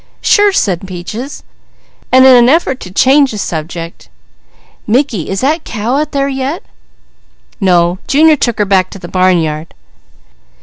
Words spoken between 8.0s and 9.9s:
Junior took her back to the barnyard."